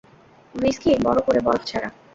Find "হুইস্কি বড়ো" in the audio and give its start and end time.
0.55-1.21